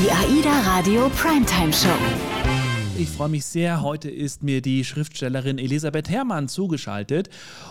[0.00, 1.88] Die AIDA Radio Primetime Show.
[2.96, 3.82] Ich freue mich sehr.
[3.82, 7.30] Heute ist mir die Schriftstellerin Elisabeth Herrmann zugeschaltet.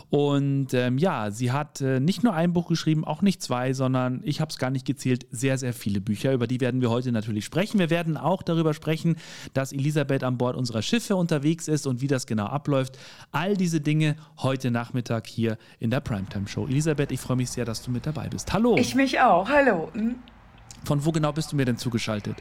[0.09, 4.20] Und ähm, ja, sie hat äh, nicht nur ein Buch geschrieben, auch nicht zwei, sondern
[4.25, 6.34] ich habe es gar nicht gezählt, sehr, sehr viele Bücher.
[6.34, 7.79] Über die werden wir heute natürlich sprechen.
[7.79, 9.16] Wir werden auch darüber sprechen,
[9.53, 12.99] dass Elisabeth an Bord unserer Schiffe unterwegs ist und wie das genau abläuft.
[13.31, 16.67] All diese Dinge heute Nachmittag hier in der Primetime Show.
[16.67, 18.52] Elisabeth, ich freue mich sehr, dass du mit dabei bist.
[18.52, 18.75] Hallo.
[18.77, 19.48] Ich mich auch.
[19.48, 19.89] Hallo.
[20.86, 22.38] Von wo genau bist du mir denn zugeschaltet?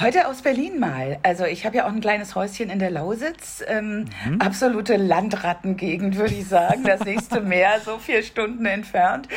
[0.00, 1.18] Heute aus Berlin mal.
[1.22, 3.62] Also ich habe ja auch ein kleines Häuschen in der Lausitz.
[3.66, 4.40] Ähm, mhm.
[4.40, 6.84] Absolute Landrattengegend, würde ich sagen.
[6.84, 9.28] Das nächste Meer, so vier Stunden entfernt.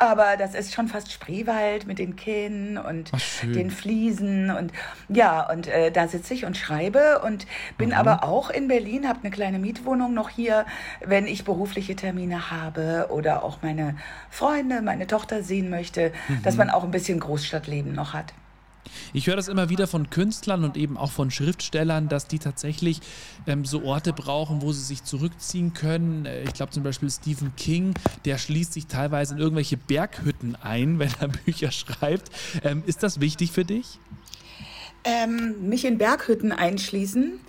[0.00, 4.50] Aber das ist schon fast Spreewald mit den Kähnen und Ach, den Fliesen.
[4.50, 4.72] Und
[5.08, 7.46] ja, und äh, da sitze ich und schreibe und
[7.78, 7.94] bin mhm.
[7.94, 10.66] aber auch in Berlin, habe eine kleine Mietwohnung noch hier,
[11.04, 13.96] wenn ich berufliche Termine habe oder auch meine
[14.30, 16.42] Freunde, meine Tochter sehen möchte, mhm.
[16.42, 18.32] dass man auch ein bisschen Großstadtleben noch hat.
[19.12, 23.00] Ich höre das immer wieder von Künstlern und eben auch von Schriftstellern, dass die tatsächlich
[23.46, 26.26] ähm, so Orte brauchen, wo sie sich zurückziehen können.
[26.26, 30.98] Äh, ich glaube zum Beispiel Stephen King, der schließt sich teilweise in irgendwelche Berghütten ein,
[30.98, 32.30] wenn er Bücher schreibt.
[32.64, 33.98] Ähm, ist das wichtig für dich?
[35.04, 37.40] Ähm, mich in Berghütten einschließen?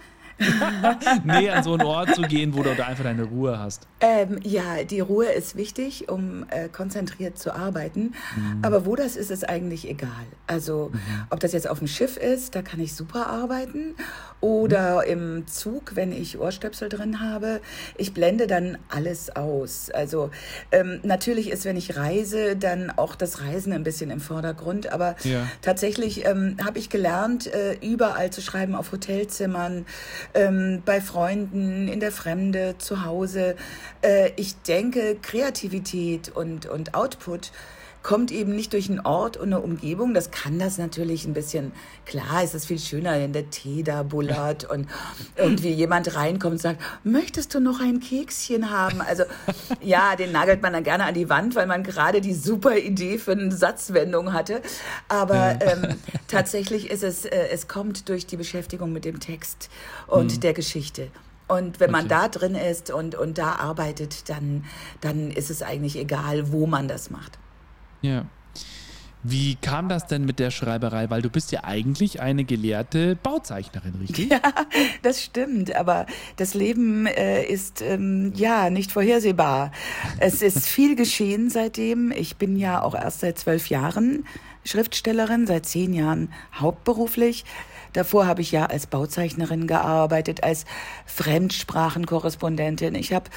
[1.24, 3.88] nee, an so einen Ort zu gehen, wo du da einfach deine Ruhe hast.
[4.00, 8.14] Ähm, ja, die Ruhe ist wichtig, um äh, konzentriert zu arbeiten.
[8.36, 8.60] Mhm.
[8.64, 10.10] Aber wo das ist, ist eigentlich egal.
[10.48, 11.00] Also, mhm.
[11.30, 13.96] ob das jetzt auf dem Schiff ist, da kann ich super arbeiten.
[14.40, 15.12] Oder mhm.
[15.12, 17.62] im Zug, wenn ich Ohrstöpsel drin habe.
[17.98, 19.90] Ich blende dann alles aus.
[19.92, 20.32] Also,
[20.72, 24.92] ähm, natürlich ist, wenn ich reise, dann auch das Reisen ein bisschen im Vordergrund.
[24.92, 25.48] Aber ja.
[25.62, 29.86] tatsächlich ähm, habe ich gelernt, äh, überall zu schreiben, auf Hotelzimmern,
[30.34, 33.56] ähm, bei Freunden, in der Fremde, zu Hause.
[34.02, 37.52] Äh, ich denke, Kreativität und, und Output
[38.04, 40.14] kommt eben nicht durch einen Ort und eine Umgebung.
[40.14, 41.72] Das kann das natürlich ein bisschen,
[42.06, 44.88] klar ist es viel schöner, wenn der Tee da bullert und
[45.36, 49.02] irgendwie jemand reinkommt und sagt, möchtest du noch ein Kekschen haben?
[49.02, 49.24] Also
[49.82, 53.18] ja, den nagelt man dann gerne an die Wand, weil man gerade die super Idee
[53.18, 54.62] für eine Satzwendung hatte.
[55.08, 55.96] Aber ähm,
[56.28, 59.70] tatsächlich ist es, äh, es kommt durch die Beschäftigung mit dem Text
[60.08, 60.40] und mhm.
[60.40, 61.08] der Geschichte.
[61.48, 64.64] Und wenn man da drin ist und, und da arbeitet, dann,
[65.02, 67.38] dann ist es eigentlich egal, wo man das macht.
[68.02, 68.26] Ja.
[69.24, 71.12] Wie kam das denn mit der Schreiberei?
[71.12, 74.32] Weil du bist ja eigentlich eine gelehrte Bauzeichnerin, richtig?
[74.32, 74.40] Ja,
[75.04, 75.76] das stimmt.
[75.76, 76.08] Aber
[76.38, 79.72] das Leben äh, ist ähm, ja nicht vorhersehbar.
[80.20, 82.12] Es ist viel geschehen seitdem.
[82.12, 84.26] Ich bin ja auch erst seit zwölf Jahren
[84.66, 87.46] Schriftstellerin, seit zehn Jahren hauptberuflich.
[87.94, 90.66] Davor habe ich ja als Bauzeichnerin gearbeitet, als
[91.06, 92.96] Fremdsprachenkorrespondentin.
[92.96, 93.30] Ich habe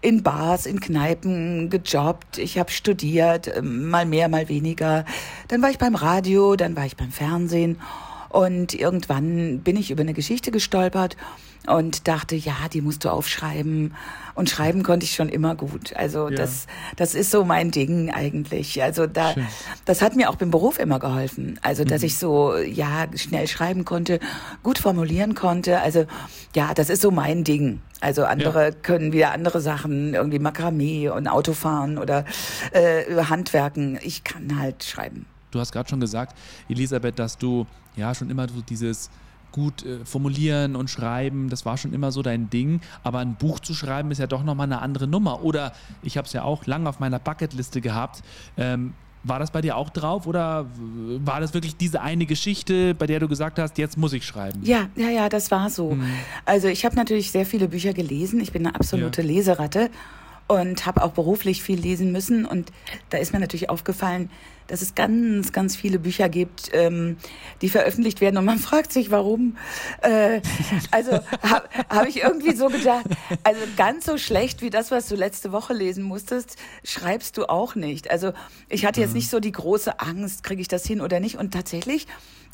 [0.00, 2.38] in Bars, in Kneipen gejobbt.
[2.38, 5.04] Ich habe studiert, ähm, mal mehr, mal weniger.
[5.48, 7.80] Dann war ich beim Radio, dann war ich beim Fernsehen.
[8.28, 11.16] Und irgendwann bin ich über eine Geschichte gestolpert
[11.66, 13.94] und dachte, ja, die musst du aufschreiben.
[14.34, 15.94] Und schreiben konnte ich schon immer gut.
[15.94, 16.36] Also ja.
[16.36, 18.82] das, das ist so mein Ding eigentlich.
[18.82, 19.34] Also da,
[19.84, 21.60] das hat mir auch beim Beruf immer geholfen.
[21.62, 22.06] Also dass mhm.
[22.06, 24.20] ich so, ja, schnell schreiben konnte,
[24.62, 25.80] gut formulieren konnte.
[25.80, 26.06] Also
[26.56, 27.80] ja, das ist so mein Ding.
[28.00, 28.70] Also andere ja.
[28.70, 32.24] können wieder andere Sachen, irgendwie Makramee und Autofahren oder
[32.72, 33.98] äh, Handwerken.
[34.02, 35.26] Ich kann halt schreiben.
[35.52, 36.36] Du hast gerade schon gesagt,
[36.68, 39.10] Elisabeth, dass du ja schon immer so dieses
[39.52, 42.80] gut äh, formulieren und schreiben, das war schon immer so dein Ding.
[43.04, 45.44] Aber ein Buch zu schreiben ist ja doch nochmal eine andere Nummer.
[45.44, 48.22] Oder ich habe es ja auch lange auf meiner Bucketliste gehabt.
[48.56, 50.66] Ähm, war das bei dir auch drauf oder
[51.18, 54.60] war das wirklich diese eine Geschichte, bei der du gesagt hast, jetzt muss ich schreiben?
[54.64, 55.92] Ja, ja, ja, das war so.
[55.92, 56.10] Mhm.
[56.44, 58.40] Also ich habe natürlich sehr viele Bücher gelesen.
[58.40, 59.28] Ich bin eine absolute ja.
[59.28, 59.90] Leseratte
[60.48, 62.44] und habe auch beruflich viel lesen müssen.
[62.44, 62.72] Und
[63.10, 64.28] da ist mir natürlich aufgefallen,
[64.66, 67.16] dass es ganz, ganz viele Bücher gibt, ähm,
[67.60, 69.56] die veröffentlicht werden und man fragt sich, warum.
[70.02, 70.40] Äh,
[70.90, 71.12] also
[71.42, 73.06] habe hab ich irgendwie so gedacht,
[73.44, 77.74] also ganz so schlecht wie das, was du letzte Woche lesen musstest, schreibst du auch
[77.74, 78.10] nicht.
[78.10, 78.32] Also
[78.68, 79.16] ich hatte jetzt mhm.
[79.16, 81.36] nicht so die große Angst, kriege ich das hin oder nicht.
[81.36, 82.06] Und tatsächlich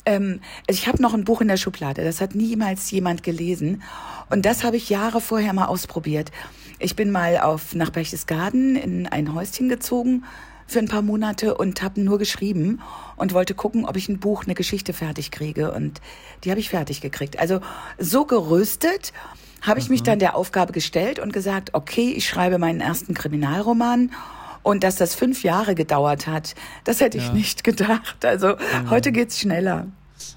[0.05, 3.83] ähm, ich habe noch ein Buch in der Schublade, das hat niemals jemand gelesen.
[4.29, 6.31] Und das habe ich Jahre vorher mal ausprobiert.
[6.79, 10.23] Ich bin mal auf nach Berchtesgaden in ein Häuschen gezogen
[10.71, 12.81] für ein paar Monate und habe nur geschrieben
[13.15, 15.71] und wollte gucken, ob ich ein Buch, eine Geschichte fertig kriege.
[15.71, 16.01] Und
[16.43, 17.39] die habe ich fertig gekriegt.
[17.39, 17.61] Also
[17.97, 19.13] so gerüstet
[19.61, 20.05] habe ich mich mhm.
[20.05, 24.11] dann der Aufgabe gestellt und gesagt, okay, ich schreibe meinen ersten Kriminalroman.
[24.61, 27.33] Und dass das fünf Jahre gedauert hat, das hätte ich ja.
[27.33, 28.23] nicht gedacht.
[28.25, 28.89] Also mhm.
[28.89, 29.87] heute geht's schneller.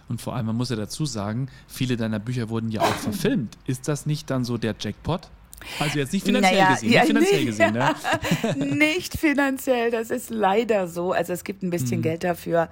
[0.08, 3.58] Und vor allem, man muss ja dazu sagen, viele deiner Bücher wurden ja auch verfilmt.
[3.66, 5.28] Ist das nicht dann so der Jackpot?
[5.78, 8.76] Also jetzt nicht finanziell naja, gesehen, ja, nicht finanziell nicht, gesehen, ne?
[8.76, 11.12] nicht finanziell, das ist leider so.
[11.12, 12.02] Also es gibt ein bisschen mhm.
[12.02, 12.68] Geld dafür,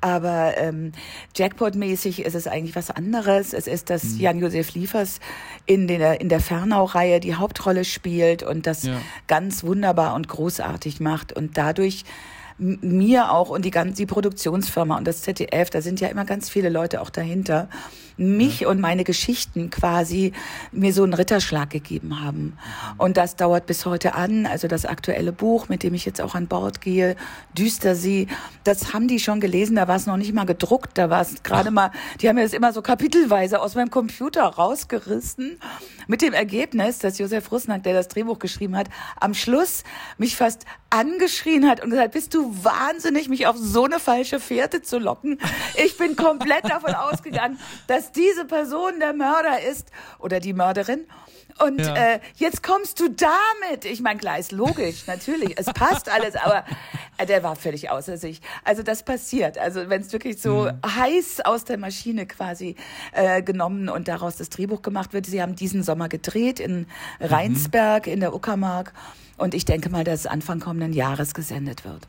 [0.00, 0.92] aber ähm,
[1.36, 3.52] Jackpot-mäßig ist es eigentlich was anderes.
[3.52, 4.20] Es ist, dass mhm.
[4.20, 5.20] Jan-Josef Liefers
[5.66, 9.00] in der, in der Fernau-Reihe die Hauptrolle spielt und das ja.
[9.26, 12.04] ganz wunderbar und großartig macht und dadurch
[12.58, 16.48] mir auch und die ganze die Produktionsfirma und das ZDF, da sind ja immer ganz
[16.48, 17.68] viele Leute auch dahinter
[18.16, 18.68] mich ja.
[18.68, 20.32] und meine Geschichten quasi
[20.72, 22.56] mir so einen Ritterschlag gegeben haben.
[22.98, 24.46] Und das dauert bis heute an.
[24.46, 27.16] Also das aktuelle Buch, mit dem ich jetzt auch an Bord gehe,
[27.56, 28.26] Düstersee,
[28.62, 29.76] das haben die schon gelesen.
[29.76, 30.96] Da war es noch nicht mal gedruckt.
[30.98, 31.90] Da war es gerade mal,
[32.20, 35.58] die haben mir das immer so kapitelweise aus meinem Computer rausgerissen.
[36.06, 38.88] Mit dem Ergebnis, dass Josef Russnack, der das Drehbuch geschrieben hat,
[39.20, 39.84] am Schluss
[40.18, 44.82] mich fast angeschrien hat und gesagt, bist du wahnsinnig, mich auf so eine falsche Fährte
[44.82, 45.40] zu locken?
[45.82, 51.06] Ich bin komplett davon ausgegangen, dass dass diese Person der Mörder ist oder die Mörderin.
[51.60, 51.94] Und ja.
[51.94, 53.84] äh, jetzt kommst du damit.
[53.84, 55.56] Ich meine, klar, ist logisch, natürlich.
[55.56, 56.64] Es passt alles, aber
[57.16, 58.40] äh, der war völlig außer sich.
[58.64, 59.56] Also das passiert.
[59.56, 60.80] Also wenn es wirklich so mhm.
[60.84, 62.74] heiß aus der Maschine quasi
[63.12, 65.26] äh, genommen und daraus das Drehbuch gemacht wird.
[65.26, 66.86] Sie haben diesen Sommer gedreht in
[67.20, 68.12] Rheinsberg mhm.
[68.14, 68.92] in der Uckermark.
[69.36, 72.08] Und ich denke mal, dass es Anfang kommenden Jahres gesendet wird.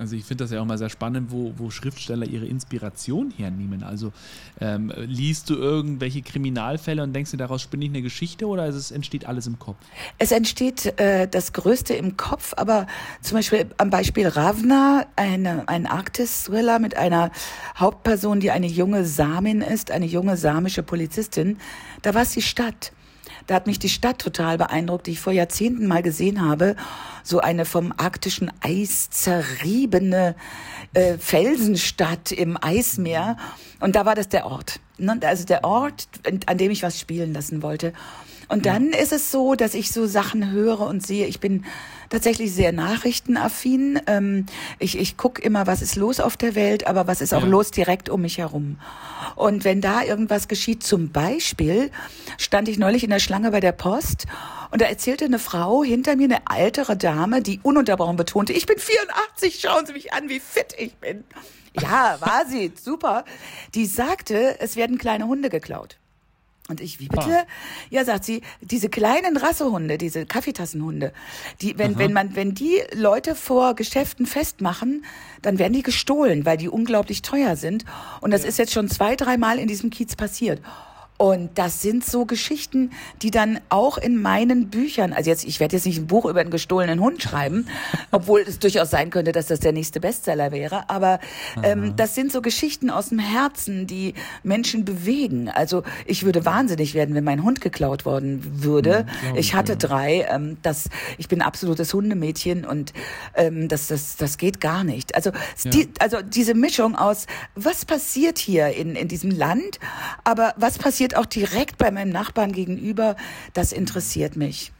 [0.00, 3.82] Also ich finde das ja auch mal sehr spannend, wo, wo Schriftsteller ihre Inspiration hernehmen.
[3.82, 4.12] Also
[4.58, 8.90] ähm, liest du irgendwelche Kriminalfälle und denkst dir, daraus spinne ich eine Geschichte oder es
[8.90, 9.76] entsteht alles im Kopf?
[10.18, 12.86] Es entsteht äh, das Größte im Kopf, aber
[13.20, 17.30] zum Beispiel am Beispiel Ravna, eine, ein Arktis-Thriller mit einer
[17.76, 21.58] Hauptperson, die eine junge Samin ist, eine junge samische Polizistin,
[22.00, 22.92] da war es die Stadt.
[23.46, 26.76] Da hat mich die Stadt total beeindruckt, die ich vor Jahrzehnten mal gesehen habe.
[27.22, 30.34] So eine vom arktischen Eis zerriebene
[30.94, 33.36] äh, Felsenstadt im Eismeer.
[33.80, 34.80] Und da war das der Ort.
[34.98, 35.18] Ne?
[35.22, 36.08] Also der Ort,
[36.46, 37.92] an dem ich was spielen lassen wollte.
[38.50, 41.26] Und dann ist es so, dass ich so Sachen höre und sehe.
[41.26, 41.64] Ich bin
[42.08, 44.00] tatsächlich sehr nachrichtenaffin.
[44.08, 44.46] Ähm,
[44.80, 47.48] ich ich gucke immer, was ist los auf der Welt, aber was ist auch ja.
[47.48, 48.80] los direkt um mich herum.
[49.36, 51.92] Und wenn da irgendwas geschieht, zum Beispiel
[52.38, 54.26] stand ich neulich in der Schlange bei der Post
[54.72, 58.78] und da erzählte eine Frau hinter mir, eine ältere Dame, die ununterbrochen betonte, ich bin
[58.78, 61.22] 84, schauen Sie mich an, wie fit ich bin.
[61.80, 63.24] Ja, war sie, super.
[63.76, 65.99] Die sagte, es werden kleine Hunde geklaut.
[66.70, 67.40] Und ich, wie bitte?
[67.40, 67.46] Ah.
[67.90, 71.12] Ja, sagt sie, diese kleinen Rassehunde, diese Kaffeetassenhunde,
[71.60, 75.04] die, wenn, wenn man, wenn die Leute vor Geschäften festmachen,
[75.42, 77.84] dann werden die gestohlen, weil die unglaublich teuer sind.
[78.20, 78.48] Und das ja.
[78.48, 80.60] ist jetzt schon zwei, dreimal in diesem Kiez passiert.
[81.20, 85.76] Und das sind so Geschichten, die dann auch in meinen Büchern, also jetzt, ich werde
[85.76, 87.66] jetzt nicht ein Buch über einen gestohlenen Hund schreiben,
[88.10, 91.20] obwohl es durchaus sein könnte, dass das der nächste Bestseller wäre, aber
[91.62, 94.14] ähm, das sind so Geschichten aus dem Herzen, die
[94.44, 95.50] Menschen bewegen.
[95.50, 99.04] Also ich würde wahnsinnig werden, wenn mein Hund geklaut worden würde.
[99.22, 100.26] Ja, ich hatte drei.
[100.30, 100.88] Ähm, das,
[101.18, 102.94] ich bin absolutes Hundemädchen und
[103.34, 105.14] ähm, das, das, das geht gar nicht.
[105.16, 105.32] Also,
[105.64, 105.70] ja.
[105.70, 109.80] die, also diese Mischung aus, was passiert hier in, in diesem Land,
[110.24, 113.16] aber was passiert passiert auch direkt bei meinem Nachbarn gegenüber.
[113.52, 114.72] Das interessiert mich.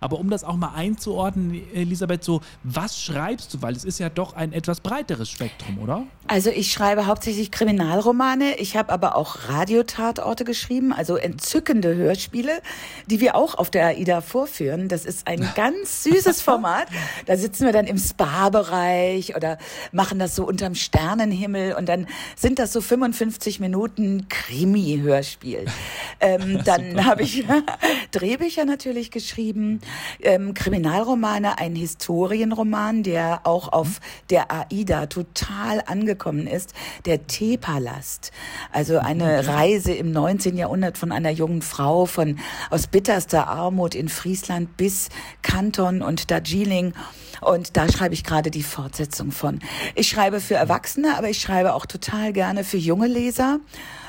[0.00, 3.62] Aber um das auch mal einzuordnen, Elisabeth, so, was schreibst du?
[3.62, 6.04] Weil es ist ja doch ein etwas breiteres Spektrum, oder?
[6.28, 8.56] Also ich schreibe hauptsächlich Kriminalromane.
[8.58, 12.60] Ich habe aber auch Radiotatorte geschrieben, also entzückende Hörspiele,
[13.06, 14.88] die wir auch auf der AIDA vorführen.
[14.88, 16.88] Das ist ein ganz süßes Format.
[17.26, 19.58] Da sitzen wir dann im Spa-Bereich oder
[19.90, 25.64] machen das so unterm Sternenhimmel und dann sind das so 55 Minuten Krimi-Hörspiel.
[26.20, 27.44] Ähm, dann habe ich
[28.10, 29.80] Drehbücher natürlich geschrieben
[30.20, 38.32] ähm, Kriminalromane, ein Historienroman, der auch auf der AIDA total angekommen ist, der Teepalast.
[38.72, 39.48] Also eine mhm.
[39.48, 40.56] Reise im 19.
[40.56, 42.38] Jahrhundert von einer jungen Frau von
[42.70, 45.08] aus bitterster Armut in Friesland bis
[45.42, 46.94] Kanton und Darjeeling.
[47.40, 49.60] Und da schreibe ich gerade die Fortsetzung von.
[49.94, 53.60] Ich schreibe für Erwachsene, aber ich schreibe auch total gerne für junge Leser,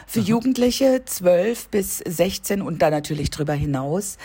[0.08, 0.20] für.
[0.22, 4.18] Jugendliche, 12 bis 16 und dann natürlich drüber hinaus.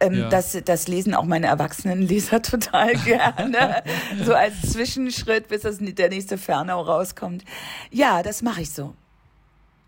[0.00, 0.28] Ähm, ja.
[0.28, 3.82] das, das lesen auch meine erwachsenen Leser total gerne.
[4.24, 7.44] so als Zwischenschritt, bis das, der nächste Fernau rauskommt.
[7.90, 8.94] Ja, das mache ich so.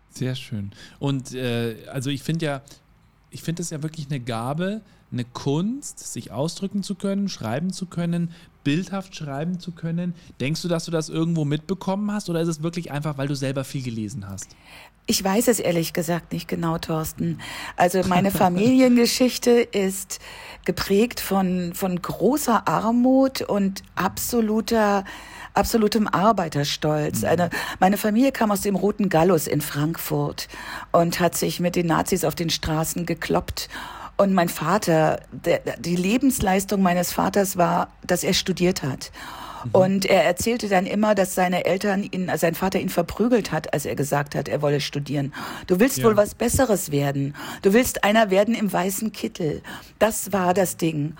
[0.09, 0.71] Sehr schön.
[0.99, 2.61] Und äh, also ich finde ja,
[3.29, 7.85] ich finde es ja wirklich eine Gabe, eine Kunst, sich ausdrücken zu können, schreiben zu
[7.85, 8.31] können,
[8.63, 10.13] bildhaft schreiben zu können.
[10.39, 13.35] Denkst du, dass du das irgendwo mitbekommen hast oder ist es wirklich einfach, weil du
[13.35, 14.55] selber viel gelesen hast?
[15.07, 17.39] Ich weiß es ehrlich gesagt nicht genau, Thorsten.
[17.75, 20.19] Also meine Familiengeschichte ist
[20.63, 25.03] geprägt von, von großer Armut und absoluter
[25.53, 27.21] absolutem Arbeiterstolz.
[27.21, 27.27] Mhm.
[27.27, 30.47] Eine, meine Familie kam aus dem Roten Gallus in Frankfurt
[30.91, 33.69] und hat sich mit den Nazis auf den Straßen gekloppt
[34.17, 39.11] Und mein Vater, der, die Lebensleistung meines Vaters war, dass er studiert hat.
[39.65, 39.71] Mhm.
[39.71, 43.73] Und er erzählte dann immer, dass seine Eltern ihn, also sein Vater ihn verprügelt hat,
[43.73, 45.33] als er gesagt hat, er wolle studieren.
[45.67, 46.05] Du willst ja.
[46.05, 47.35] wohl was Besseres werden.
[47.61, 49.61] Du willst einer werden im weißen Kittel.
[49.99, 51.15] Das war das Ding.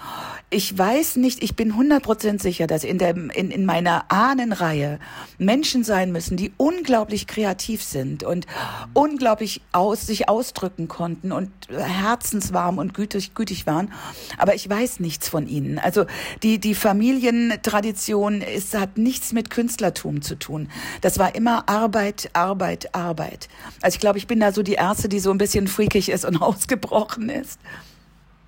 [0.50, 5.00] Ich weiß nicht, ich bin 100% sicher, dass in, der, in, in meiner Ahnenreihe
[5.38, 8.48] Menschen sein müssen, die unglaublich kreativ sind und
[8.94, 13.92] unglaublich aus, sich ausdrücken konnten und herzenswarm und gütig, gütig waren.
[14.38, 15.80] Aber ich weiß nichts von ihnen.
[15.80, 16.06] Also
[16.44, 20.70] die, die Familientradition Religion ist, hat nichts mit Künstlertum zu tun.
[21.02, 23.50] Das war immer Arbeit, Arbeit, Arbeit.
[23.82, 26.26] Also ich glaube, ich bin da so die Erste, die so ein bisschen freakig ist
[26.26, 27.60] und ausgebrochen ist.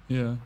[0.08, 0.38] Ja.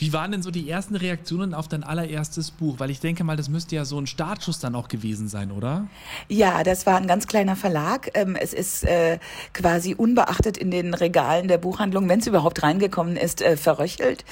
[0.00, 2.76] Wie waren denn so die ersten Reaktionen auf dein allererstes Buch?
[2.78, 5.88] Weil ich denke mal, das müsste ja so ein Startschuss dann auch gewesen sein, oder?
[6.26, 8.10] Ja, das war ein ganz kleiner Verlag.
[8.14, 9.18] Ähm, es ist äh,
[9.52, 14.24] quasi unbeachtet in den Regalen der Buchhandlung, wenn es überhaupt reingekommen ist, äh, verröchelt.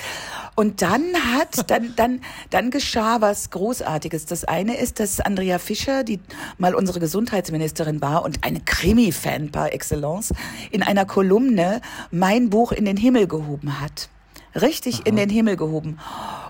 [0.55, 1.03] Und dann
[1.35, 4.25] hat, dann, dann, dann geschah was Großartiges.
[4.25, 6.19] Das eine ist, dass Andrea Fischer, die
[6.57, 10.33] mal unsere Gesundheitsministerin war und eine Krimi-Fan par excellence,
[10.71, 14.09] in einer Kolumne mein Buch in den Himmel gehoben hat
[14.61, 15.03] richtig Aha.
[15.07, 15.99] in den Himmel gehoben.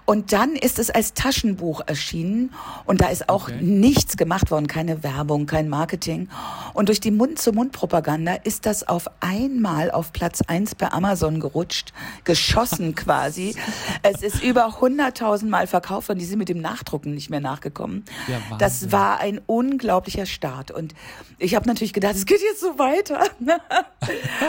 [0.04, 2.54] Und dann ist es als Taschenbuch erschienen
[2.86, 3.58] und da ist auch okay.
[3.60, 6.30] nichts gemacht worden, keine Werbung, kein Marketing.
[6.72, 11.92] Und durch die Mund-zu-Mund-Propaganda ist das auf einmal auf Platz eins bei Amazon gerutscht,
[12.24, 13.54] geschossen quasi.
[14.02, 18.06] es ist über 100.000 Mal verkauft und die sind mit dem Nachdrucken nicht mehr nachgekommen.
[18.28, 20.94] Ja, das war ein unglaublicher Start und
[21.36, 23.24] ich habe natürlich gedacht, es geht jetzt so weiter.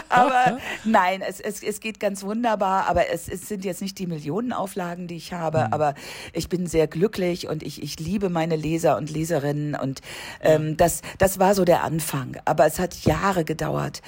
[0.10, 4.08] aber nein, es, es, es geht ganz wunderbar, aber es, es sind jetzt nicht die
[4.08, 5.74] Millionenauflagen, die ich habe, mhm.
[5.74, 5.96] aber
[6.34, 10.02] ich bin sehr glücklich und ich, ich liebe meine Leser und Leserinnen und
[10.42, 12.38] ähm, das, das war so der Anfang.
[12.46, 14.02] Aber es hat Jahre gedauert,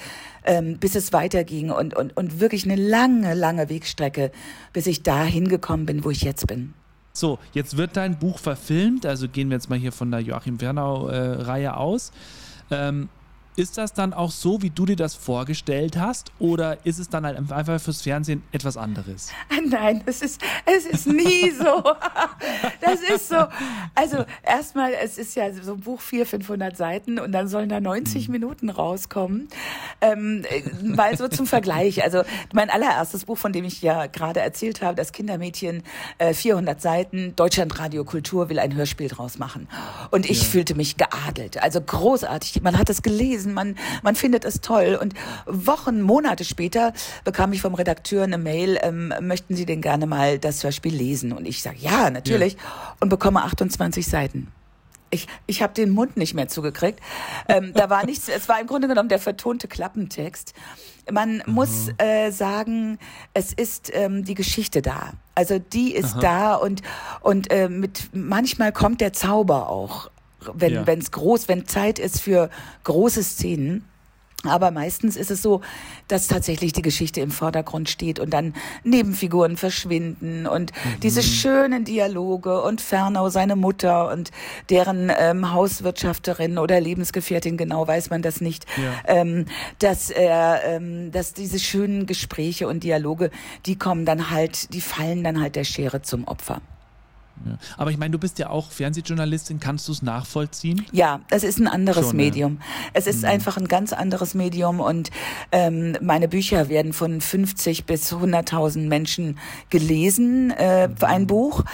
[0.44, 4.32] ähm, bis es weiterging und, und, und wirklich eine lange, lange Wegstrecke,
[4.72, 6.74] bis ich da hingekommen bin, wo ich jetzt bin.
[7.12, 10.60] So, jetzt wird dein Buch verfilmt, also gehen wir jetzt mal hier von der Joachim
[10.60, 12.10] Wernau-Reihe äh, aus.
[12.70, 13.10] Ähm,
[13.56, 16.32] ist das dann auch so, wie du dir das vorgestellt hast?
[16.38, 19.30] Oder ist es dann halt einfach fürs Fernsehen etwas anderes?
[19.68, 21.82] Nein, es ist, es ist nie so.
[22.80, 23.46] Das ist so.
[23.94, 27.80] Also, erstmal, es ist ja so ein Buch 400, 500 Seiten und dann sollen da
[27.80, 28.32] 90 mhm.
[28.32, 29.48] Minuten rauskommen.
[30.00, 30.44] Ähm,
[30.82, 32.02] weil so zum Vergleich.
[32.02, 35.82] Also, mein allererstes Buch, von dem ich ja gerade erzählt habe, das Kindermädchen,
[36.18, 39.68] äh, 400 Seiten, Deutschlandradio Kultur will ein Hörspiel draus machen.
[40.10, 40.48] Und ich ja.
[40.48, 41.62] fühlte mich geadelt.
[41.62, 42.62] Also großartig.
[42.62, 44.98] Man hat es gelesen gelesen, man, man findet es toll.
[45.00, 45.14] Und
[45.46, 46.92] Wochen, Monate später
[47.24, 51.32] bekam ich vom Redakteur eine Mail, ähm, möchten Sie denn gerne mal das Hörspiel lesen?
[51.32, 52.54] Und ich sage, ja, natürlich.
[52.54, 52.96] Ja.
[53.00, 54.48] Und bekomme 28 Seiten
[55.12, 56.98] ich, ich habe den Mund nicht mehr zugekriegt.
[57.46, 60.54] Ähm, da war nichts, es war im Grunde genommen der vertonte Klappentext.
[61.10, 61.52] Man mhm.
[61.52, 62.98] muss äh, sagen,
[63.34, 65.12] es ist ähm, die Geschichte da.
[65.34, 66.20] Also die ist Aha.
[66.20, 66.82] da und
[67.20, 70.10] und äh, mit manchmal kommt der Zauber auch
[70.54, 70.84] wenn ja.
[70.86, 72.50] es groß, wenn Zeit ist für
[72.84, 73.84] große Szenen.
[74.44, 75.60] Aber meistens ist es so,
[76.08, 81.00] dass tatsächlich die Geschichte im Vordergrund steht und dann Nebenfiguren verschwinden und mhm.
[81.00, 84.32] diese schönen Dialoge und Fernau seine Mutter und
[84.68, 88.92] deren ähm, Hauswirtschafterin oder Lebensgefährtin, genau weiß man das nicht, ja.
[89.06, 89.46] ähm,
[89.78, 93.30] dass er, ähm, dass diese schönen Gespräche und Dialoge,
[93.66, 96.60] die kommen dann halt, die fallen dann halt der Schere zum Opfer.
[97.46, 97.58] Ja.
[97.76, 100.86] Aber ich meine, du bist ja auch Fernsehjournalistin, kannst du es nachvollziehen?
[100.92, 102.58] Ja, es ist ein anderes Schon, Medium.
[102.58, 102.90] Ja.
[102.94, 103.28] Es ist mhm.
[103.28, 105.10] einfach ein ganz anderes Medium und
[105.50, 109.38] ähm, meine Bücher werden von 50 bis 100.000 Menschen
[109.70, 110.94] gelesen, äh, mhm.
[111.00, 111.64] ein Buch.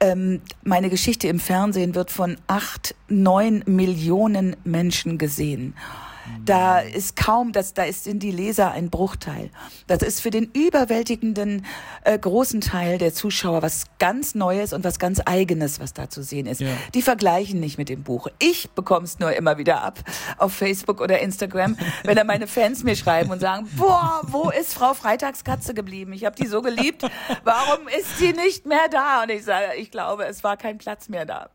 [0.00, 5.74] Ähm, meine Geschichte im Fernsehen wird von acht, neun Millionen Menschen gesehen.
[6.44, 9.50] Da ist kaum, das, da ist in die Leser ein Bruchteil.
[9.86, 11.66] Das ist für den überwältigenden
[12.04, 16.22] äh, großen Teil der Zuschauer was ganz Neues und was ganz Eigenes, was da zu
[16.22, 16.60] sehen ist.
[16.60, 16.68] Ja.
[16.94, 18.28] Die vergleichen nicht mit dem Buch.
[18.38, 19.98] Ich bekomme es nur immer wieder ab
[20.38, 24.74] auf Facebook oder Instagram, wenn dann meine Fans mir schreiben und sagen, boah, wo ist
[24.74, 26.12] Frau Freitagskatze geblieben?
[26.12, 27.02] Ich habe die so geliebt.
[27.44, 29.22] Warum ist sie nicht mehr da?
[29.22, 31.50] Und ich sage, ich glaube, es war kein Platz mehr da.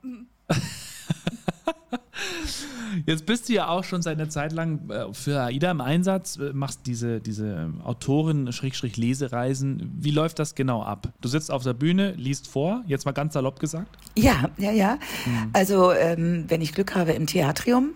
[3.05, 6.37] Jetzt bist du ja auch schon seit einer Zeit lang äh, für AIDA im Einsatz,
[6.37, 9.91] äh, machst diese, diese Autoren-Lesereisen.
[9.99, 11.09] Wie läuft das genau ab?
[11.21, 13.97] Du sitzt auf der Bühne, liest vor, jetzt mal ganz salopp gesagt?
[14.15, 14.97] Ja, ja, ja.
[15.25, 15.49] Mhm.
[15.53, 17.95] Also, ähm, wenn ich Glück habe im Theatrium,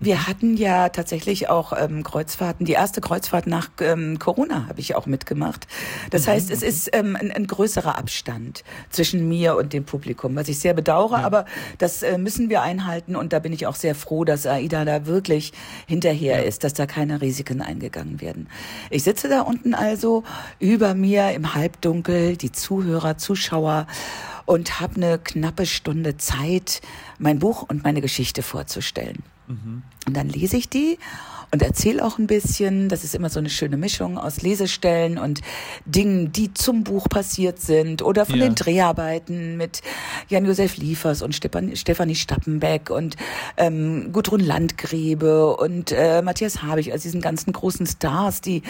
[0.00, 2.66] wir hatten ja tatsächlich auch ähm, Kreuzfahrten.
[2.66, 5.66] Die erste Kreuzfahrt nach ähm, Corona habe ich auch mitgemacht.
[6.10, 6.32] Das mhm.
[6.32, 10.58] heißt, es ist ähm, ein, ein, größerer Abstand zwischen mir und dem Publikum, was ich
[10.58, 11.24] sehr bedauere, ja.
[11.24, 11.44] aber
[11.78, 15.06] das äh, müssen wir einhalten und da bin ich auch sehr froh, dass AIDA da
[15.06, 15.52] wirklich
[15.86, 16.44] hinterher ja.
[16.44, 18.48] ist, dass da keine Risiken eingegangen werden.
[18.90, 20.24] Ich sitze da unten also
[20.58, 23.86] über mir im Halbdunkel, die Zuhörer, Zuschauer
[24.46, 26.80] und habe eine knappe Stunde Zeit,
[27.18, 29.22] mein Buch und meine Geschichte vorzustellen.
[29.46, 29.82] Mhm.
[30.06, 30.98] Und dann lese ich die
[31.50, 32.88] und erzähle auch ein bisschen.
[32.88, 35.40] Das ist immer so eine schöne Mischung aus Lesestellen und
[35.84, 38.46] Dingen, die zum Buch passiert sind oder von ja.
[38.46, 39.82] den Dreharbeiten mit
[40.28, 43.16] Jan-Josef Liefers und Stefanie Stappenbeck und
[43.56, 48.62] ähm, Gudrun Landgräbe und äh, Matthias Habich, also diesen ganzen großen Stars, die,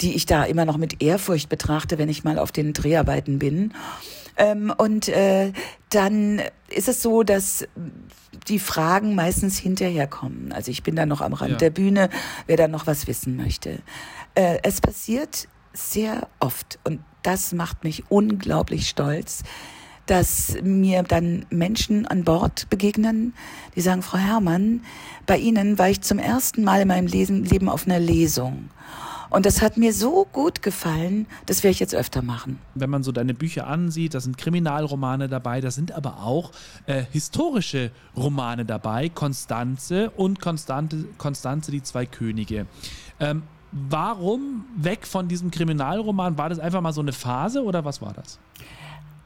[0.00, 3.72] die ich da immer noch mit Ehrfurcht betrachte, wenn ich mal auf den Dreharbeiten bin.
[4.36, 5.52] Ähm, und äh,
[5.90, 7.66] dann ist es so, dass
[8.46, 10.52] die Fragen meistens hinterher kommen.
[10.52, 11.56] Also ich bin da noch am Rand ja.
[11.58, 12.08] der Bühne,
[12.46, 13.80] wer da noch was wissen möchte.
[14.34, 19.42] Äh, es passiert sehr oft und das macht mich unglaublich stolz,
[20.06, 23.34] dass mir dann Menschen an Bord begegnen,
[23.76, 24.82] die sagen, Frau Herrmann,
[25.26, 28.70] bei Ihnen war ich zum ersten Mal in meinem Leben auf einer Lesung.
[29.30, 32.58] Und das hat mir so gut gefallen, das werde ich jetzt öfter machen.
[32.74, 36.52] Wenn man so deine Bücher ansieht, da sind Kriminalromane dabei, da sind aber auch
[36.86, 42.66] äh, historische Romane dabei, Konstanze und Konstante, Konstanze, die zwei Könige.
[43.20, 43.42] Ähm,
[43.72, 46.38] warum weg von diesem Kriminalroman?
[46.38, 48.38] War das einfach mal so eine Phase oder was war das?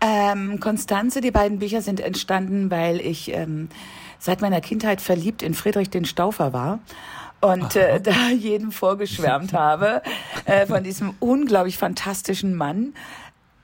[0.01, 3.69] Ähm, Konstanze, die beiden Bücher sind entstanden, weil ich ähm,
[4.19, 6.81] seit meiner Kindheit verliebt in Friedrich den Staufer war
[7.43, 10.03] und äh, da jedem vorgeschwärmt habe
[10.47, 12.95] äh, von diesem unglaublich fantastischen Mann,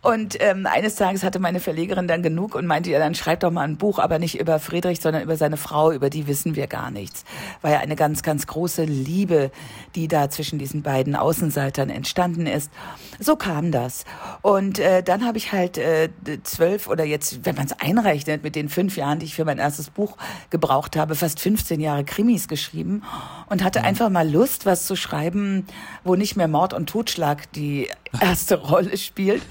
[0.00, 3.50] und ähm, eines Tages hatte meine Verlegerin dann genug und meinte, ja, dann schreib doch
[3.50, 6.68] mal ein Buch, aber nicht über Friedrich, sondern über seine Frau, über die wissen wir
[6.68, 7.24] gar nichts.
[7.62, 9.50] War ja eine ganz, ganz große Liebe,
[9.96, 12.70] die da zwischen diesen beiden Außenseitern entstanden ist.
[13.18, 14.04] So kam das.
[14.40, 16.10] Und äh, dann habe ich halt äh,
[16.44, 19.58] zwölf oder jetzt, wenn man es einrechnet, mit den fünf Jahren, die ich für mein
[19.58, 20.16] erstes Buch
[20.50, 23.02] gebraucht habe, fast 15 Jahre Krimis geschrieben
[23.48, 23.86] und hatte mhm.
[23.86, 25.66] einfach mal Lust, was zu schreiben,
[26.04, 27.88] wo nicht mehr Mord und Totschlag die
[28.20, 29.42] erste Rolle spielt.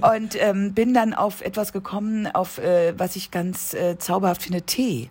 [0.00, 4.62] Und ähm, bin dann auf etwas gekommen, auf äh, was ich ganz äh, zauberhaft finde,
[4.62, 5.08] Tee.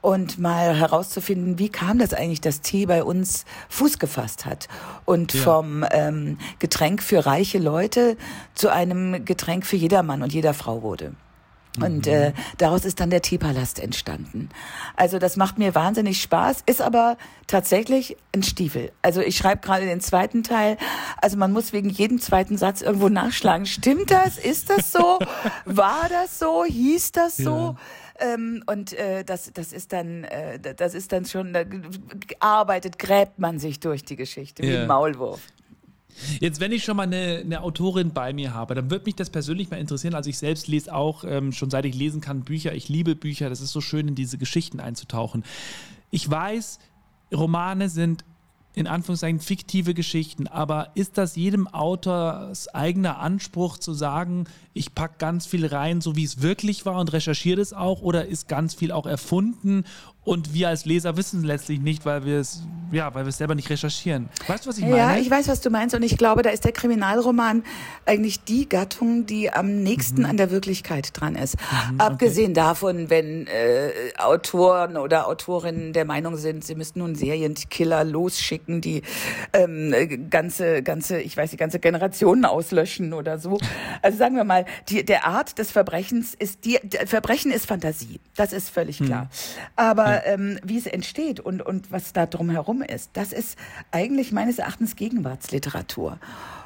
[0.00, 4.66] Und mal herauszufinden, wie kam das eigentlich, dass Tee bei uns Fuß gefasst hat
[5.04, 5.42] und ja.
[5.42, 8.16] vom ähm, Getränk für reiche Leute
[8.54, 11.14] zu einem Getränk für jedermann und jeder Frau wurde.
[11.80, 12.12] Und mhm.
[12.12, 14.50] äh, daraus ist dann der Teepalast entstanden.
[14.94, 18.92] Also das macht mir wahnsinnig Spaß, ist aber tatsächlich ein Stiefel.
[19.00, 20.76] Also ich schreibe gerade den zweiten Teil.
[21.20, 23.64] Also man muss wegen jedem zweiten Satz irgendwo nachschlagen.
[23.64, 24.36] Stimmt das?
[24.36, 25.18] Ist das so?
[25.64, 26.64] War das so?
[26.64, 27.76] Hieß das so?
[28.20, 28.34] Ja.
[28.34, 31.64] Ähm, und äh, das, das ist dann, äh, das ist dann schon, da
[32.38, 35.40] arbeitet, gräbt man sich durch die Geschichte wie ein Maulwurf.
[36.40, 39.30] Jetzt, wenn ich schon mal eine, eine, Autorin bei mir habe, dann würde mich das
[39.30, 40.14] persönlich mal interessieren.
[40.14, 42.74] Also ich selbst lese auch, ähm, schon seit ich lesen kann, Bücher.
[42.74, 43.48] Ich liebe Bücher.
[43.48, 45.44] Das ist so schön, in diese Geschichten einzutauchen.
[46.10, 46.78] Ich weiß,
[47.32, 48.24] Romane sind
[48.74, 55.16] in Anführungszeichen fiktive Geschichten, aber ist das jedem Autors eigener Anspruch zu sagen, ich packe
[55.18, 58.74] ganz viel rein, so wie es wirklich war und recherchiere das auch, oder ist ganz
[58.74, 59.84] viel auch erfunden
[60.24, 63.38] und wir als Leser wissen es letztlich nicht, weil wir es ja, weil wir es
[63.38, 64.28] selber nicht recherchieren.
[64.46, 64.98] Weißt du, was ich meine?
[64.98, 67.64] Ja, ich weiß, was du meinst und ich glaube, da ist der Kriminalroman
[68.04, 70.26] eigentlich die Gattung, die am nächsten mhm.
[70.26, 71.56] an der Wirklichkeit dran ist.
[71.90, 72.60] Mhm, Abgesehen okay.
[72.60, 79.02] davon, wenn äh, Autoren oder Autorinnen der Meinung sind, sie müssten nun Serienkiller losschicken, die
[79.54, 83.58] ähm, ganze ganze, ich weiß, die ganze Generationen auslöschen oder so.
[84.02, 88.20] Also sagen wir mal, die der Art des Verbrechens ist die Verbrechen ist Fantasie.
[88.36, 89.06] Das ist völlig mhm.
[89.06, 89.30] klar.
[90.12, 93.58] Aber ähm, wie es entsteht und, und was da drumherum ist, das ist
[93.90, 96.18] eigentlich meines Erachtens Gegenwartsliteratur.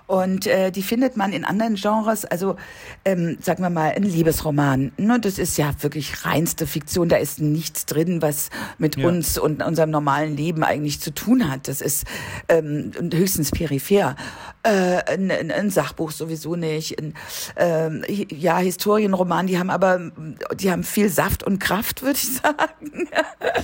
[0.06, 2.56] Und äh, die findet man in anderen Genres, also
[3.04, 4.92] ähm, sagen wir mal ein Liebesroman.
[4.96, 7.08] Ne, das ist ja wirklich reinste Fiktion.
[7.08, 9.08] Da ist nichts drin, was mit ja.
[9.08, 11.66] uns und unserem normalen Leben eigentlich zu tun hat.
[11.66, 12.06] Das ist
[12.48, 14.14] ähm, höchstens peripher.
[14.62, 17.00] Äh, ein, ein Sachbuch sowieso nicht.
[17.00, 17.14] Ein,
[17.56, 20.12] äh, ja, Historienroman, die haben aber,
[20.54, 23.08] die haben viel Saft und Kraft, würde ich sagen.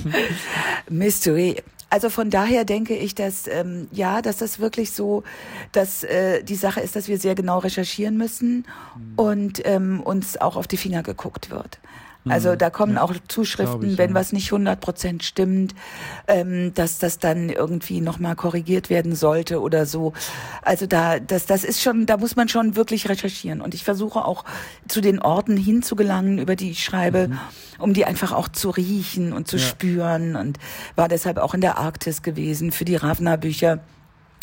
[0.89, 5.25] Mystery also von daher denke ich, dass ähm, ja, dass das wirklich so,
[5.73, 8.65] dass äh, die Sache ist, dass wir sehr genau recherchieren müssen
[8.97, 9.13] mhm.
[9.17, 11.81] und ähm, uns auch auf die Finger geguckt wird.
[12.25, 14.15] Also da kommen auch Zuschriften, ich, wenn ja.
[14.15, 15.75] was nicht 100% stimmt,
[16.29, 20.13] ähm, dass das dann irgendwie nochmal korrigiert werden sollte oder so.
[20.63, 23.61] Also da, das, das ist schon, da muss man schon wirklich recherchieren.
[23.61, 24.45] Und ich versuche auch
[24.87, 27.31] zu den Orten hinzugelangen, über die ich schreibe,
[27.79, 29.63] um die einfach auch zu riechen und zu Ja.
[29.67, 30.59] spüren und
[30.95, 33.81] war deshalb auch in der Arktis gewesen für die Ravna-Bücher.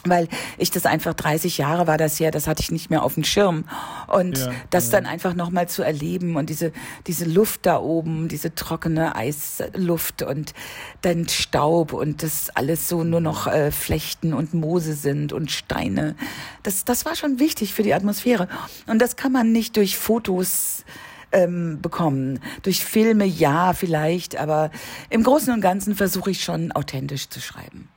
[0.06, 3.16] Weil ich das einfach 30 Jahre war das ja, das hatte ich nicht mehr auf
[3.16, 3.66] dem Schirm.
[4.08, 6.72] Und Ja, das dann einfach nochmal zu erleben und diese,
[7.08, 10.54] diese Luft da oben, diese trockene Eisluft und
[11.02, 16.16] dann Staub und das alles so nur noch äh, Flechten und Moose sind und Steine.
[16.64, 18.48] Das, das war schon wichtig für die Atmosphäre.
[18.88, 20.86] Und das kann man nicht durch Fotos
[21.32, 22.40] ähm, bekommen.
[22.64, 24.72] Durch Filme ja, vielleicht, aber
[25.10, 27.90] im Großen und Ganzen versuche ich schon authentisch zu schreiben.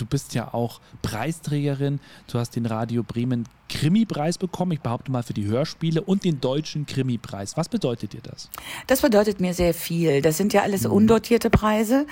[0.00, 2.00] Du bist ja auch Preisträgerin.
[2.26, 4.72] Du hast den Radio Bremen Krimi-Preis bekommen.
[4.72, 7.56] Ich behaupte mal für die Hörspiele und den deutschen Krimi-Preis.
[7.56, 8.50] Was bedeutet dir das?
[8.86, 10.20] Das bedeutet mir sehr viel.
[10.22, 10.92] Das sind ja alles Mhm.
[10.92, 12.06] undotierte Preise.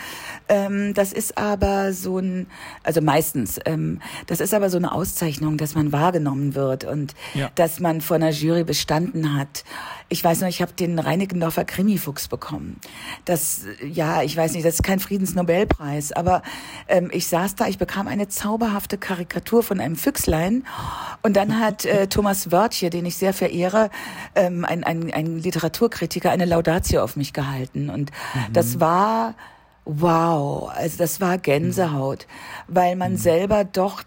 [0.49, 2.47] Ähm, das ist aber so ein,
[2.83, 7.51] also meistens, ähm, das ist aber so eine Auszeichnung, dass man wahrgenommen wird und Ja.
[7.57, 9.64] dass man vor einer Jury bestanden hat.
[10.09, 12.77] Ich weiß noch, ich habe den Reinickendorfer Krimifuchs bekommen.
[13.27, 16.42] Das, ja, ich weiß nicht, das ist kein Friedensnobelpreis, aber
[16.88, 20.64] ähm, ich saß da, ich bekam eine zauberhafte Karikatur von einem Füchslein
[21.23, 23.91] und dann hat äh, Thomas Wörtje, den ich sehr verehre,
[24.35, 27.91] ähm, ein, ein, ein Literaturkritiker, eine Laudatio auf mich gehalten.
[27.91, 28.11] Und
[28.53, 29.35] das war
[29.89, 32.27] wow, also das war Gänsehaut,
[32.69, 34.05] weil man selber doch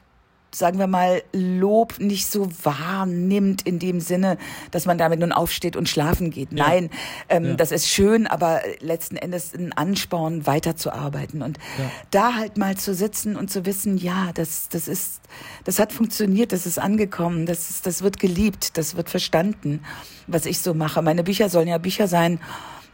[0.53, 4.37] sagen wir mal, Lob nicht so wahrnimmt in dem Sinne,
[4.71, 6.51] dass man damit nun aufsteht und schlafen geht.
[6.51, 6.67] Ja.
[6.67, 6.89] Nein,
[7.29, 7.53] ähm, Ja.
[7.53, 11.41] das ist schön, aber letzten Endes ein Ansporn, weiterzuarbeiten.
[11.41, 11.91] Und Ja.
[12.11, 15.21] da halt mal zu sitzen und zu wissen, ja, das, das ist,
[15.63, 19.83] das hat funktioniert, das ist angekommen, das ist, das wird geliebt, das wird verstanden,
[20.27, 21.01] was ich so mache.
[21.01, 22.39] Meine Bücher sollen ja Bücher sein,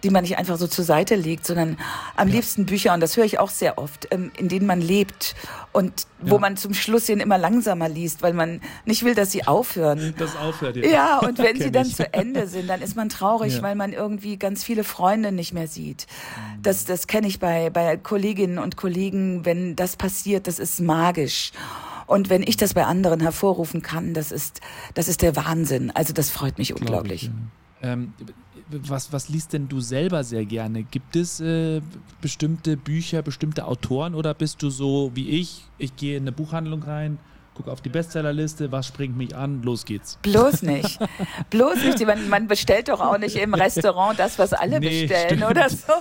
[0.03, 1.77] die man nicht einfach so zur Seite legt, sondern
[2.15, 5.35] am liebsten Bücher, und das höre ich auch sehr oft, ähm, in denen man lebt
[5.71, 6.41] und wo Ja.
[6.41, 10.13] man zum Schluss hin immer langsamer liest, weil man nicht will, dass sie aufhören.
[10.17, 11.95] Das aufhört Ja, und wenn sie dann ich.
[11.95, 13.61] zu Ende sind, dann ist man traurig, Ja.
[13.63, 16.05] weil man irgendwie ganz viele Freunde nicht mehr sieht.
[16.61, 21.51] Das, das kenne ich bei, bei Kolleginnen und Kollegen, wenn das passiert, das ist magisch.
[22.05, 24.61] Und wenn ich das bei anderen hervorrufen kann, das ist,
[24.93, 25.91] das ist der Wahnsinn.
[25.93, 27.29] Also das freut mich unglaublich.
[27.81, 28.13] Ähm,
[28.69, 30.83] was, was liest denn du selber sehr gerne?
[30.83, 31.81] Gibt es äh,
[32.21, 35.65] bestimmte Bücher, bestimmte Autoren oder bist du so wie ich?
[35.77, 37.19] Ich gehe in eine Buchhandlung rein,
[37.57, 40.19] gucke auf die Bestsellerliste, was springt mich an, los geht's.
[40.21, 40.99] Bloß nicht.
[41.49, 42.05] Bloß nicht.
[42.05, 45.43] Man, man bestellt doch auch nicht im Restaurant das, was alle Nee, bestellen stimmt.
[45.51, 45.93] oder so.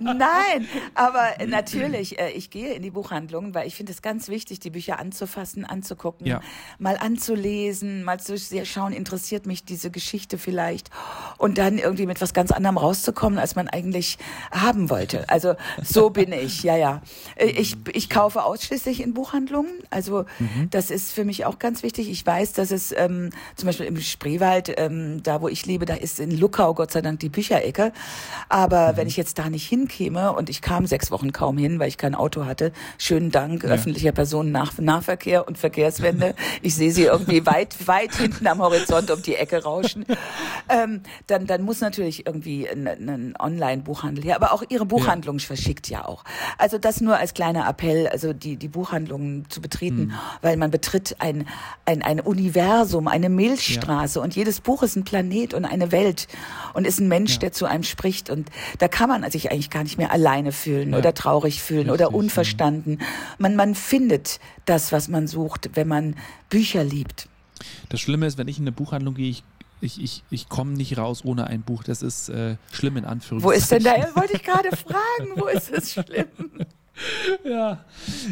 [0.00, 4.58] Nein, aber natürlich, äh, ich gehe in die Buchhandlungen, weil ich finde es ganz wichtig,
[4.60, 6.40] die Bücher anzufassen, anzugucken, Ja.
[6.78, 10.90] mal anzulesen, mal zu schauen, interessiert mich diese Geschichte vielleicht
[11.38, 14.18] und dann irgendwie mit was ganz anderem rauszukommen, als man eigentlich
[14.50, 15.28] haben wollte.
[15.28, 17.02] Also so bin ich, ja, ja.
[17.36, 20.24] Äh, Ich, ich kaufe ausschließlich in Buchhandlungen, also
[20.70, 22.10] das ist für mich auch ganz wichtig.
[22.10, 25.94] Ich weiß, dass es ähm, zum Beispiel im Spreewald, ähm, da wo ich lebe, da
[25.94, 27.92] ist in Luckau Gott sei Dank die Bücherecke.
[28.48, 31.88] Aber wenn ich jetzt da nicht hinkäme und ich kam sechs Wochen kaum hin, weil
[31.88, 36.34] ich kein Auto hatte, schönen Dank, öffentlicher Personennahverkehr und Verkehrswende.
[36.62, 40.04] Ich sehe sie irgendwie weit, weit hinten am Horizont um die Ecke rauschen.
[40.68, 44.36] Ähm, dann, dann muss natürlich irgendwie ein, ein Online-Buchhandel her.
[44.36, 46.24] Aber auch ihre Buchhandlung verschickt ja auch.
[46.58, 51.16] Also das nur als kleiner Appell, also die, die Buchhandlungen zu betreten, weil man betritt
[51.20, 51.48] ein,
[51.86, 56.28] ein, ein Universum, eine Milchstraße und jedes Buch ist ein Planet und eine Welt
[56.74, 59.84] und ist ein Mensch, der zu einem spricht und da kann man sich eigentlich gar
[59.84, 60.98] nicht mehr alleine fühlen Ja.
[60.98, 62.18] oder traurig fühlen oder Richtig, ja.
[62.18, 62.98] unverstanden.
[63.38, 66.14] Man, man findet das, was man sucht, wenn man
[66.50, 67.28] Bücher liebt.
[67.88, 69.42] Das Schlimme ist, wenn ich in eine Buchhandlung gehe, ich,
[69.80, 71.84] ich, ich, ich komme nicht raus ohne ein Buch.
[71.84, 73.58] Das ist äh, schlimm in Wo Anführungszeichen.
[73.62, 76.26] ist denn da, wollte ich gerade fragen, wo ist es schlimm?
[77.44, 77.78] Ja,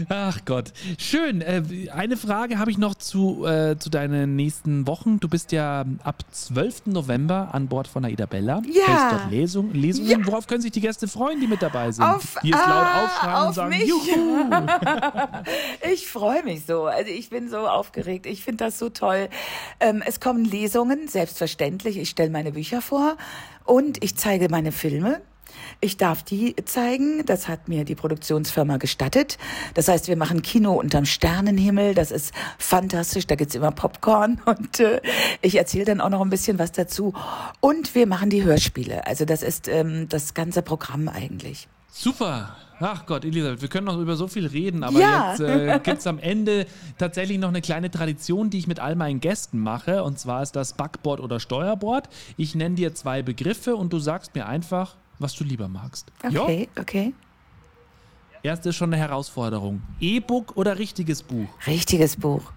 [0.09, 0.73] ach Gott.
[0.99, 1.41] Schön.
[1.41, 5.21] Äh, eine Frage habe ich noch zu, äh, zu deinen nächsten Wochen.
[5.21, 6.87] Du bist ja ab 12.
[6.87, 8.63] November an Bord von Aida Bella.
[8.67, 8.87] Ja.
[8.87, 10.27] Hältst dort Lesung, Lesungen.
[10.27, 12.05] Worauf können sich die Gäste freuen, die mit dabei sind?
[12.05, 13.89] Auf- die jetzt laut ah, aufschreien auf und sagen, mich.
[13.89, 14.05] Juhu!
[15.93, 16.85] Ich freue mich so.
[16.85, 18.27] Also ich bin so aufgeregt.
[18.27, 19.29] Ich finde das so toll.
[19.81, 21.99] Ähm, es kommen Lesungen, selbstverständlich.
[21.99, 23.17] Ich stelle meine Bücher vor
[23.65, 25.21] und ich zeige meine Filme.
[25.85, 27.27] Ich darf die zeigen.
[27.27, 29.37] Das hat mir die Produktionsfirma gestattet.
[29.75, 31.95] Das heißt, wir machen Kino unterm Sternenhimmel.
[31.95, 33.27] Das ist fantastisch.
[33.27, 35.03] Da gibt's immer Popcorn und äh,
[35.43, 37.13] ich erzähle dann auch noch ein bisschen was dazu.
[37.61, 39.07] Und wir machen die Hörspiele.
[39.07, 41.69] Also das ist ähm, das ganze Programm eigentlich.
[41.93, 42.57] Super.
[42.81, 45.31] Ach Gott, Elisabeth, wir können noch über so viel reden, aber Ja.
[45.33, 46.67] jetzt äh, gibt es am Ende
[46.97, 50.03] tatsächlich noch eine kleine Tradition, die ich mit all meinen Gästen mache.
[50.03, 52.09] Und zwar ist das Backboard oder Steuerboard.
[52.39, 56.13] Ich nenne dir zwei Begriffe und du sagst mir einfach, was du lieber magst.
[56.23, 56.81] Okay, jo?
[56.81, 57.15] okay.
[58.43, 59.83] Erste ist schon eine Herausforderung.
[60.01, 61.49] E-Book oder richtiges Buch?
[61.67, 62.53] Richtiges Buch.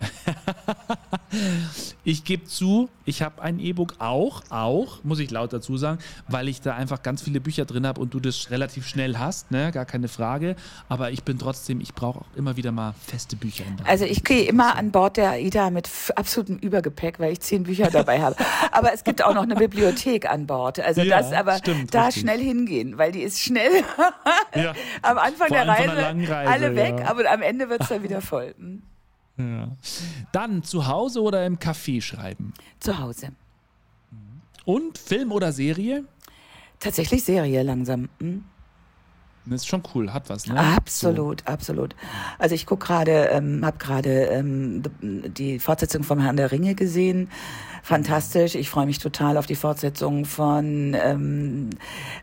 [2.04, 6.48] ich gebe zu, ich habe ein E-Book auch, auch, muss ich laut dazu sagen, weil
[6.48, 9.72] ich da einfach ganz viele Bücher drin habe und du das relativ schnell hast, ne?
[9.72, 10.56] gar keine Frage.
[10.88, 13.64] Aber ich bin trotzdem, ich brauche auch immer wieder mal feste Bücher.
[13.84, 17.90] also ich gehe immer an Bord der AIDA mit absolutem Übergepäck, weil ich zehn Bücher
[17.90, 18.36] dabei habe.
[18.72, 20.80] Aber es gibt auch noch eine Bibliothek an Bord.
[20.80, 22.22] Also ja, das, aber stimmt, da richtig.
[22.22, 23.84] schnell hingehen, weil die ist schnell
[24.54, 24.74] ja.
[25.02, 27.06] am Anfang der Reise, Reise, alle weg, ja.
[27.06, 28.54] aber am Ende wird es dann wieder voll.
[29.38, 29.68] Ja.
[30.32, 32.54] Dann zu Hause oder im Café schreiben?
[32.80, 33.32] Zu Hause.
[34.64, 36.04] Und Film oder Serie?
[36.80, 38.08] Tatsächlich Serie langsam.
[38.18, 38.44] Hm?
[39.46, 40.58] Das ist schon cool, hat was, ne?
[40.58, 41.52] Absolut, so.
[41.52, 41.94] absolut.
[42.38, 47.28] Also ich gucke gerade, ähm, habe gerade ähm, die Fortsetzung vom Herrn der Ringe gesehen.
[47.84, 48.56] Fantastisch.
[48.56, 51.70] Ich freue mich total auf die Fortsetzung von ähm,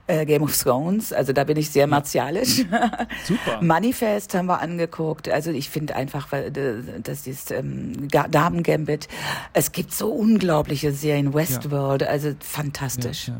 [0.07, 1.13] äh, Game of Thrones.
[1.13, 2.65] Also da bin ich sehr martialisch.
[3.23, 3.61] Super.
[3.61, 5.29] Manifest haben wir angeguckt.
[5.29, 6.27] Also ich finde einfach,
[7.01, 9.07] das ist ähm, Damen Gambit.
[9.53, 11.33] Es gibt so unglaubliche Serien.
[11.33, 12.09] Westworld, ja.
[12.09, 13.29] also fantastisch.
[13.29, 13.39] Ja, ja,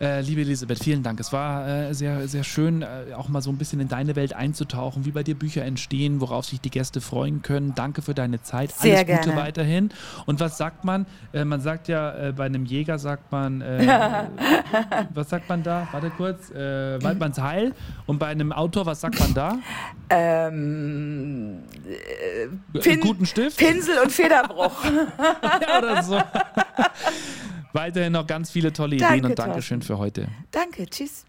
[0.00, 1.20] äh, liebe Elisabeth, vielen Dank.
[1.20, 4.34] Es war äh, sehr, sehr schön, äh, auch mal so ein bisschen in deine Welt
[4.34, 7.74] einzutauchen, wie bei dir Bücher entstehen, worauf sich die Gäste freuen können.
[7.74, 8.72] Danke für deine Zeit.
[8.72, 9.24] Sehr Alles gerne.
[9.24, 9.90] Gute weiterhin.
[10.26, 11.06] Und was sagt man?
[11.32, 13.60] Äh, man sagt ja, äh, bei einem Jäger sagt man,
[15.14, 15.88] was sagt man da?
[15.92, 16.50] Warte kurz.
[16.50, 17.72] Waldmanns Heil.
[18.06, 19.58] Und bei einem Autor, was sagt man da?
[20.08, 21.62] Ähm,
[22.80, 23.58] Pin guten Stift?
[23.58, 24.84] Pinsel und Federbruch.
[25.68, 26.20] ja, oder so.
[27.76, 30.28] Weiterhin noch ganz viele tolle Ideen Danke, und Dankeschön für heute.
[30.50, 31.26] Danke, tschüss.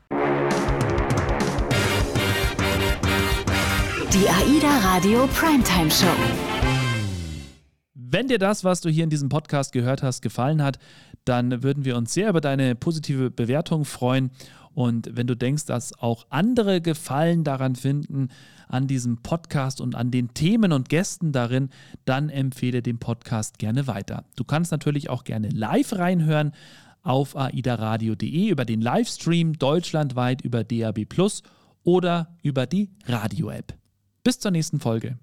[4.13, 6.05] Die AIDA Radio Primetime Show.
[7.93, 10.79] Wenn dir das, was du hier in diesem Podcast gehört hast, gefallen hat,
[11.25, 14.31] dann würden wir uns sehr über deine positive Bewertung freuen.
[14.77, 18.27] Und wenn du denkst, dass auch andere Gefallen daran finden,
[18.67, 21.69] an diesem Podcast und an den Themen und Gästen darin,
[22.05, 24.25] dann empfehle den Podcast gerne weiter.
[24.35, 26.51] Du kannst natürlich auch gerne live reinhören
[27.01, 31.41] auf aidaradio.de über den Livestream deutschlandweit über DAB Plus
[31.83, 33.73] oder über die Radio-App.
[34.23, 35.17] Bis zur nächsten Folge.